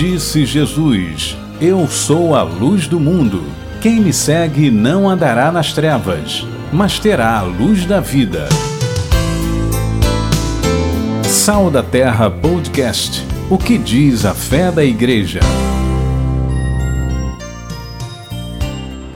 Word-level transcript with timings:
Disse 0.00 0.46
Jesus: 0.46 1.36
Eu 1.60 1.86
sou 1.86 2.34
a 2.34 2.42
luz 2.42 2.88
do 2.88 2.98
mundo. 2.98 3.44
Quem 3.82 4.00
me 4.00 4.14
segue 4.14 4.70
não 4.70 5.06
andará 5.06 5.52
nas 5.52 5.74
trevas, 5.74 6.46
mas 6.72 6.98
terá 6.98 7.38
a 7.38 7.42
luz 7.42 7.84
da 7.84 8.00
vida. 8.00 8.48
Sal 11.22 11.70
da 11.70 11.82
Terra 11.82 12.30
Podcast. 12.30 13.26
O 13.50 13.58
que 13.58 13.76
diz 13.76 14.24
a 14.24 14.32
fé 14.32 14.72
da 14.72 14.82
Igreja? 14.82 15.40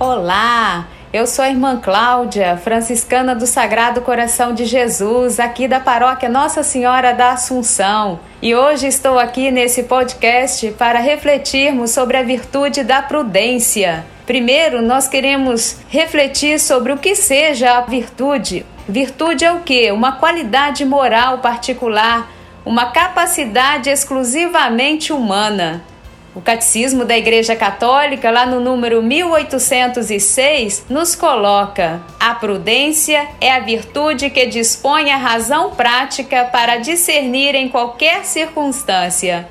Olá! 0.00 0.88
Eu 1.12 1.26
sou 1.26 1.44
a 1.44 1.50
irmã 1.50 1.76
Cláudia, 1.76 2.56
franciscana 2.56 3.34
do 3.34 3.46
Sagrado 3.46 4.00
Coração 4.00 4.54
de 4.54 4.64
Jesus, 4.64 5.38
aqui 5.38 5.68
da 5.68 5.78
paróquia 5.78 6.26
Nossa 6.26 6.62
Senhora 6.62 7.12
da 7.12 7.32
Assunção. 7.32 8.18
E 8.40 8.54
hoje 8.54 8.86
estou 8.86 9.18
aqui 9.18 9.50
nesse 9.50 9.82
podcast 9.82 10.70
para 10.70 11.00
refletirmos 11.00 11.90
sobre 11.90 12.16
a 12.16 12.22
virtude 12.22 12.82
da 12.82 13.02
prudência. 13.02 14.06
Primeiro, 14.24 14.80
nós 14.80 15.06
queremos 15.06 15.76
refletir 15.90 16.58
sobre 16.58 16.94
o 16.94 16.96
que 16.96 17.14
seja 17.14 17.76
a 17.76 17.82
virtude. 17.82 18.64
Virtude 18.88 19.44
é 19.44 19.52
o 19.52 19.60
que? 19.60 19.92
Uma 19.92 20.12
qualidade 20.12 20.82
moral 20.82 21.40
particular, 21.40 22.26
uma 22.64 22.86
capacidade 22.86 23.90
exclusivamente 23.90 25.12
humana. 25.12 25.82
O 26.34 26.40
Catecismo 26.40 27.04
da 27.04 27.14
Igreja 27.16 27.54
Católica, 27.54 28.30
lá 28.30 28.46
no 28.46 28.58
número 28.58 29.02
1806, 29.02 30.86
nos 30.88 31.14
coloca: 31.14 32.00
a 32.18 32.34
prudência 32.34 33.28
é 33.38 33.52
a 33.52 33.60
virtude 33.60 34.30
que 34.30 34.46
dispõe 34.46 35.10
a 35.10 35.18
razão 35.18 35.72
prática 35.72 36.44
para 36.46 36.78
discernir 36.78 37.54
em 37.54 37.68
qualquer 37.68 38.24
circunstância 38.24 39.46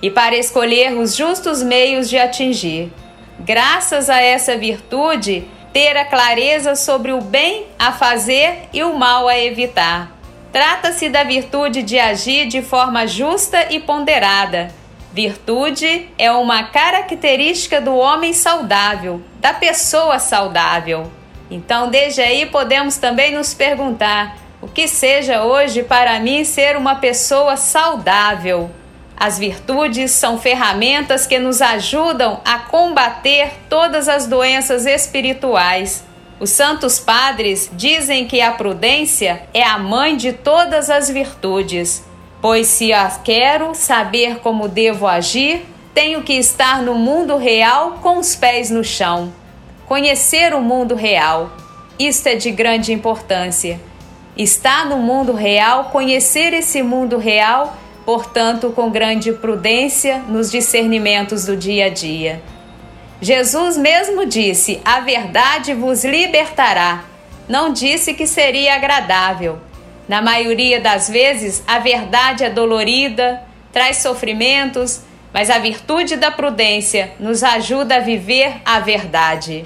e 0.00 0.10
para 0.10 0.34
escolher 0.34 0.94
os 0.94 1.14
justos 1.14 1.62
meios 1.62 2.08
de 2.08 2.16
atingir. 2.16 2.90
Graças 3.38 4.08
a 4.08 4.18
essa 4.18 4.56
virtude, 4.56 5.46
ter 5.70 5.98
a 5.98 6.04
clareza 6.06 6.74
sobre 6.74 7.12
o 7.12 7.20
bem 7.20 7.66
a 7.78 7.92
fazer 7.92 8.70
e 8.72 8.82
o 8.82 8.94
mal 8.94 9.28
a 9.28 9.38
evitar. 9.38 10.10
Trata-se 10.50 11.10
da 11.10 11.24
virtude 11.24 11.82
de 11.82 11.98
agir 11.98 12.46
de 12.46 12.62
forma 12.62 13.06
justa 13.06 13.66
e 13.70 13.78
ponderada 13.80 14.81
Virtude 15.12 16.08
é 16.16 16.32
uma 16.32 16.64
característica 16.64 17.82
do 17.82 17.94
homem 17.94 18.32
saudável, 18.32 19.20
da 19.40 19.52
pessoa 19.52 20.18
saudável. 20.18 21.12
Então, 21.50 21.90
desde 21.90 22.22
aí, 22.22 22.46
podemos 22.46 22.96
também 22.96 23.34
nos 23.34 23.52
perguntar: 23.52 24.38
o 24.62 24.66
que 24.66 24.88
seja 24.88 25.44
hoje 25.44 25.82
para 25.82 26.18
mim 26.18 26.44
ser 26.44 26.78
uma 26.78 26.94
pessoa 26.94 27.58
saudável? 27.58 28.70
As 29.14 29.38
virtudes 29.38 30.12
são 30.12 30.38
ferramentas 30.38 31.26
que 31.26 31.38
nos 31.38 31.60
ajudam 31.60 32.40
a 32.42 32.60
combater 32.60 33.52
todas 33.68 34.08
as 34.08 34.26
doenças 34.26 34.86
espirituais. 34.86 36.04
Os 36.40 36.48
santos 36.48 36.98
padres 36.98 37.70
dizem 37.74 38.26
que 38.26 38.40
a 38.40 38.52
prudência 38.52 39.42
é 39.52 39.62
a 39.62 39.78
mãe 39.78 40.16
de 40.16 40.32
todas 40.32 40.88
as 40.88 41.10
virtudes. 41.10 42.02
Pois 42.42 42.66
se 42.66 42.92
a 42.92 43.08
quero 43.08 43.72
saber 43.72 44.40
como 44.40 44.66
devo 44.66 45.06
agir, 45.06 45.64
tenho 45.94 46.24
que 46.24 46.32
estar 46.32 46.82
no 46.82 46.92
mundo 46.92 47.36
real 47.36 48.00
com 48.02 48.18
os 48.18 48.34
pés 48.34 48.68
no 48.68 48.82
chão. 48.82 49.32
Conhecer 49.86 50.52
o 50.52 50.60
mundo 50.60 50.96
real. 50.96 51.52
Isto 51.96 52.26
é 52.26 52.34
de 52.34 52.50
grande 52.50 52.92
importância. 52.92 53.80
Estar 54.36 54.86
no 54.86 54.96
mundo 54.96 55.32
real, 55.32 55.90
conhecer 55.92 56.52
esse 56.52 56.82
mundo 56.82 57.16
real, 57.16 57.76
portanto, 58.04 58.72
com 58.74 58.90
grande 58.90 59.32
prudência 59.32 60.18
nos 60.18 60.50
discernimentos 60.50 61.44
do 61.44 61.56
dia 61.56 61.86
a 61.86 61.90
dia. 61.90 62.42
Jesus 63.20 63.76
mesmo 63.76 64.26
disse: 64.26 64.80
A 64.84 64.98
verdade 64.98 65.74
vos 65.74 66.04
libertará. 66.04 67.04
Não 67.48 67.72
disse 67.72 68.14
que 68.14 68.26
seria 68.26 68.74
agradável 68.74 69.60
na 70.08 70.20
maioria 70.20 70.80
das 70.80 71.08
vezes, 71.08 71.62
a 71.66 71.78
verdade 71.78 72.44
é 72.44 72.50
dolorida, 72.50 73.42
traz 73.72 73.98
sofrimentos, 73.98 75.02
mas 75.32 75.48
a 75.48 75.58
virtude 75.58 76.16
da 76.16 76.30
prudência 76.30 77.12
nos 77.18 77.42
ajuda 77.42 77.96
a 77.96 78.00
viver 78.00 78.60
a 78.64 78.80
verdade. 78.80 79.64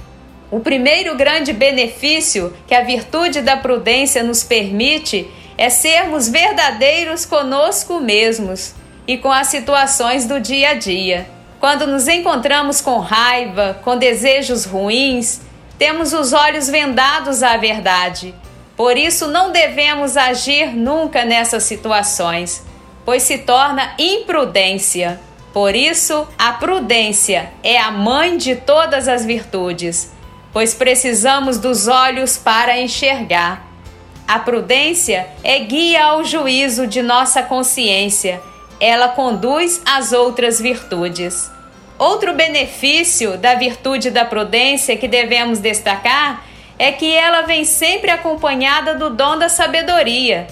O 0.51 0.61
primeiro 0.61 1.17
grande 1.17 1.53
benefício 1.53 2.55
que 2.69 2.75
a 2.75 2.83
virtude 2.83 3.41
da 3.41 3.57
prudência 3.57 4.23
nos 4.23 4.45
permite 4.45 5.29
é 5.59 5.71
sermos 5.71 6.29
verdadeiros 6.29 7.25
conosco 7.25 7.99
mesmos 7.99 8.75
e 9.09 9.17
com 9.17 9.33
as 9.33 9.49
situações 9.49 10.27
do 10.27 10.39
dia 10.39 10.71
a 10.71 10.75
dia. 10.75 11.27
Quando 11.59 11.87
nos 11.87 12.07
encontramos 12.07 12.81
com 12.81 12.99
raiva, 12.99 13.81
com 13.83 13.97
desejos 13.97 14.67
ruins, 14.67 15.41
temos 15.79 16.13
os 16.13 16.33
olhos 16.33 16.69
vendados 16.69 17.43
à 17.43 17.57
verdade 17.57 18.35
por 18.77 18.99
isso, 18.99 19.29
não 19.29 19.51
devemos 19.51 20.17
agir 20.17 20.77
nunca 20.77 21.25
nessas 21.25 21.63
situações, 21.63 22.63
pois 23.05 23.23
se 23.23 23.39
torna 23.39 23.95
imprudência. 23.99 25.19
Por 25.53 25.75
isso, 25.75 26.29
a 26.39 26.53
prudência 26.53 27.51
é 27.63 27.79
a 27.79 27.91
mãe 27.91 28.37
de 28.37 28.55
todas 28.55 29.09
as 29.09 29.25
virtudes, 29.25 30.13
pois 30.53 30.75
precisamos 30.75 31.57
dos 31.59 31.89
olhos 31.89 32.37
para 32.37 32.79
enxergar. 32.79 33.67
A 34.29 34.39
prudência 34.41 35.29
é 35.43 35.59
guia 35.61 36.05
ao 36.05 36.25
juízo 36.25 36.87
de 36.87 37.01
nossa 37.01 37.43
consciência, 37.43 38.43
ela 38.79 39.09
conduz 39.09 39.81
às 39.87 40.13
outras 40.13 40.61
virtudes. 40.61 41.51
Outro 41.99 42.35
benefício 42.35 43.39
da 43.39 43.55
virtude 43.55 44.11
da 44.11 44.27
prudência 44.27 44.99
que 44.99 45.09
devemos 45.09 45.61
destacar 45.61 46.46
é 46.79 46.93
que 46.93 47.13
ela 47.15 47.43
vem 47.43 47.65
sempre 47.65 48.11
acompanhada 48.11 48.95
do 48.95 49.11
dom 49.11 49.39
da 49.39 49.49
sabedoria, 49.49 50.47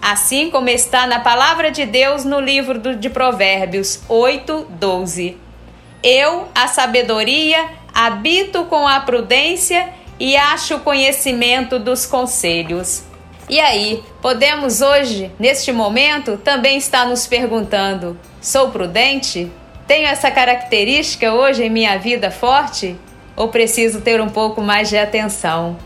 assim 0.00 0.50
como 0.50 0.68
está 0.68 1.06
na 1.06 1.20
palavra 1.20 1.70
de 1.70 1.86
Deus 1.86 2.24
no 2.24 2.40
livro 2.40 2.96
de 2.96 3.08
Provérbios 3.08 4.00
8, 4.08 4.66
12. 4.70 5.36
Eu, 6.02 6.48
a 6.54 6.66
sabedoria, 6.66 7.66
habito 7.94 8.64
com 8.64 8.86
a 8.86 9.00
prudência 9.00 9.88
e 10.18 10.36
acho 10.36 10.76
o 10.76 10.80
conhecimento 10.80 11.78
dos 11.78 12.06
conselhos. 12.06 13.02
E 13.48 13.58
aí, 13.58 14.02
podemos 14.22 14.80
hoje, 14.80 15.32
neste 15.38 15.72
momento, 15.72 16.36
também 16.36 16.78
estar 16.78 17.06
nos 17.06 17.26
perguntando: 17.26 18.18
sou 18.40 18.70
prudente? 18.70 19.50
Tenho 19.86 20.06
essa 20.06 20.30
característica 20.30 21.34
hoje 21.34 21.64
em 21.64 21.70
minha 21.70 21.98
vida 21.98 22.30
forte? 22.30 22.96
Ou 23.36 23.48
preciso 23.48 24.00
ter 24.00 24.20
um 24.20 24.28
pouco 24.28 24.60
mais 24.60 24.88
de 24.88 24.96
atenção? 24.96 25.76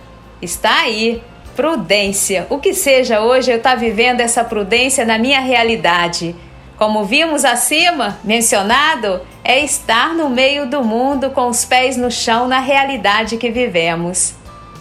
Está 0.41 0.81
aí, 0.81 1.23
prudência. 1.55 2.47
O 2.51 2.59
que 2.59 2.75
seja 2.75 3.21
hoje 3.21 3.51
eu 3.51 3.57
estar 3.57 3.71
tá 3.71 3.77
vivendo 3.77 4.21
essa 4.21 4.45
prudência 4.45 5.05
na 5.05 5.19
minha 5.19 5.41
realidade. 5.41 6.35
Como 6.77 7.05
vimos 7.05 7.45
acima, 7.45 8.19
mencionado, 8.25 9.21
é 9.45 9.61
estar 9.61 10.13
no 10.15 10.29
meio 10.29 10.67
do 10.67 10.83
mundo 10.83 11.31
com 11.31 11.49
os 11.49 11.65
pés 11.65 11.97
no 11.97 12.11
chão 12.11 12.49
na 12.49 12.59
realidade 12.59 13.37
que 13.37 13.51
vivemos. 13.51 14.35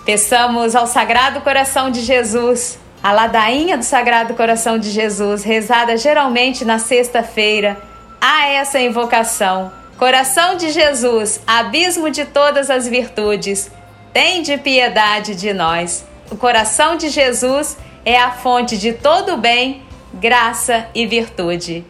Peçamos 0.03 0.75
ao 0.75 0.87
Sagrado 0.87 1.41
Coração 1.41 1.91
de 1.91 2.01
Jesus, 2.01 2.79
a 3.01 3.11
ladainha 3.11 3.77
do 3.77 3.83
Sagrado 3.83 4.33
Coração 4.33 4.77
de 4.77 4.89
Jesus, 4.89 5.43
rezada 5.43 5.95
geralmente 5.95 6.65
na 6.65 6.79
sexta-feira, 6.79 7.77
a 8.19 8.47
essa 8.47 8.79
invocação 8.79 9.82
Coração 9.97 10.57
de 10.57 10.71
Jesus, 10.71 11.39
abismo 11.45 12.09
de 12.09 12.25
todas 12.25 12.69
as 12.69 12.87
virtudes, 12.87 13.71
tem 14.11 14.41
de 14.41 14.57
piedade 14.57 15.35
de 15.35 15.53
nós. 15.53 16.05
O 16.31 16.35
coração 16.35 16.95
de 16.95 17.09
Jesus 17.09 17.77
é 18.03 18.19
a 18.19 18.31
fonte 18.31 18.77
de 18.77 18.93
todo 18.93 19.37
bem, 19.37 19.81
graça 20.13 20.87
e 20.93 21.05
virtude. 21.05 21.85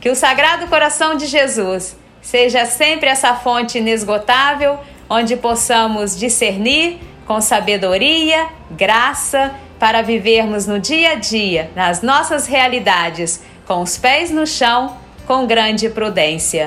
Que 0.00 0.10
o 0.10 0.14
Sagrado 0.14 0.66
Coração 0.66 1.16
de 1.16 1.26
Jesus 1.26 1.96
seja 2.20 2.64
sempre 2.66 3.08
essa 3.08 3.34
fonte 3.34 3.78
inesgotável, 3.78 4.78
onde 5.08 5.36
possamos 5.36 6.18
discernir 6.18 6.98
com 7.26 7.40
sabedoria, 7.40 8.48
graça, 8.70 9.54
para 9.78 10.02
vivermos 10.02 10.66
no 10.66 10.80
dia 10.80 11.12
a 11.12 11.14
dia, 11.14 11.70
nas 11.76 12.02
nossas 12.02 12.46
realidades, 12.46 13.42
com 13.66 13.82
os 13.82 13.96
pés 13.96 14.30
no 14.30 14.46
chão, 14.46 14.96
com 15.26 15.46
grande 15.46 15.88
prudência. 15.90 16.66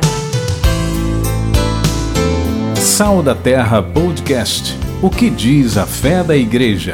Sal 2.80 3.22
da 3.22 3.36
Terra 3.36 3.84
Podcast. 3.84 4.74
O 5.02 5.10
que 5.10 5.30
diz 5.30 5.78
a 5.78 5.86
fé 5.86 6.24
da 6.24 6.36
Igreja? 6.36 6.94